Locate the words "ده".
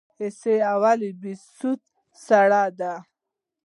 2.79-2.93